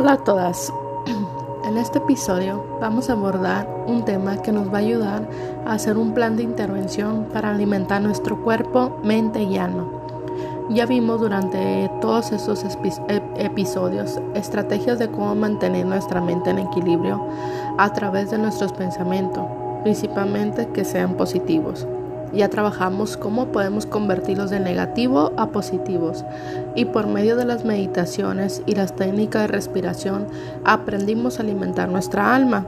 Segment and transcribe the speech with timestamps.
[0.00, 0.72] Hola a todas.
[1.68, 5.28] En este episodio vamos a abordar un tema que nos va a ayudar
[5.66, 9.84] a hacer un plan de intervención para alimentar nuestro cuerpo, mente y alma.
[10.70, 12.64] Ya vimos durante todos estos
[13.36, 17.22] episodios estrategias de cómo mantener nuestra mente en equilibrio
[17.76, 19.44] a través de nuestros pensamientos,
[19.82, 21.86] principalmente que sean positivos.
[22.32, 26.24] Ya trabajamos cómo podemos convertirlos de negativo a positivos
[26.76, 30.26] y por medio de las meditaciones y las técnicas de respiración
[30.64, 32.64] aprendimos a alimentar nuestra alma.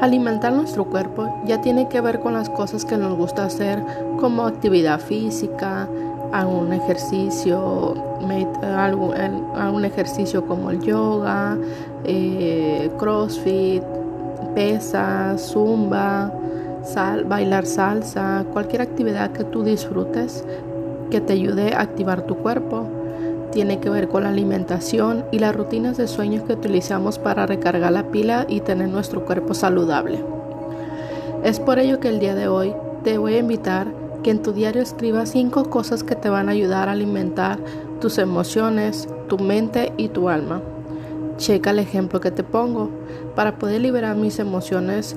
[0.00, 3.82] Alimentar nuestro cuerpo ya tiene que ver con las cosas que nos gusta hacer
[4.20, 5.88] como actividad física,
[6.32, 7.94] algún ejercicio,
[8.76, 11.56] algún, ejercicio como el yoga,
[12.04, 13.82] eh, crossfit,
[14.54, 16.32] pesas, zumba,
[17.26, 20.44] bailar salsa, cualquier actividad que tú disfrutes
[21.10, 22.86] que te ayude a activar tu cuerpo.
[23.52, 27.92] Tiene que ver con la alimentación y las rutinas de sueño que utilizamos para recargar
[27.92, 30.22] la pila y tener nuestro cuerpo saludable.
[31.44, 33.86] Es por ello que el día de hoy te voy a invitar
[34.22, 37.58] que en tu diario escribas cinco cosas que te van a ayudar a alimentar
[38.00, 40.60] tus emociones, tu mente y tu alma.
[41.36, 42.90] Checa el ejemplo que te pongo.
[43.34, 45.16] Para poder liberar mis emociones,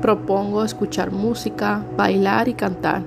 [0.00, 3.02] propongo escuchar música, bailar y cantar,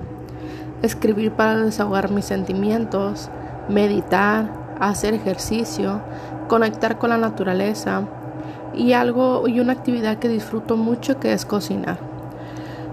[0.82, 3.30] escribir para desahogar mis sentimientos,
[3.68, 6.00] meditar, hacer ejercicio,
[6.48, 8.02] conectar con la naturaleza
[8.74, 11.98] y algo y una actividad que disfruto mucho que es cocinar.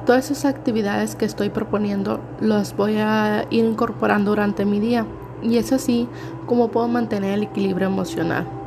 [0.05, 5.05] Todas esas actividades que estoy proponiendo las voy a ir incorporando durante mi día
[5.43, 6.07] y es así
[6.45, 8.60] como puedo mantener el equilibrio emocional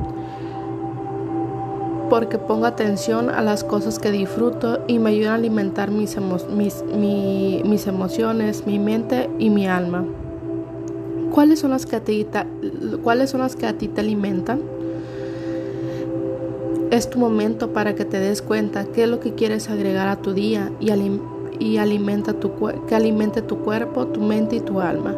[2.09, 6.17] porque pongo atención a las cosas que disfruto y me ayudan a alimentar mis,
[6.49, 10.05] mis, emociones, mi mente y mi alma.
[11.31, 12.25] ¿Cuáles son, las que a ti
[13.03, 14.61] ¿Cuáles son las que a ti te alimentan?
[16.91, 20.17] Es tu momento para que te des cuenta qué es lo que quieres agregar a
[20.17, 20.91] tu día y,
[21.59, 22.51] y alimenta tu,
[22.87, 25.15] que alimente tu cuerpo, tu mente y tu alma.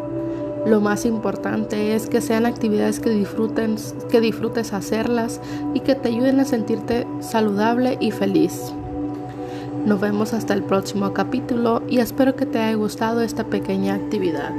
[0.67, 3.77] Lo más importante es que sean actividades que, disfruten,
[4.11, 5.39] que disfrutes hacerlas
[5.73, 8.73] y que te ayuden a sentirte saludable y feliz.
[9.85, 14.51] Nos vemos hasta el próximo capítulo y espero que te haya gustado esta pequeña actividad.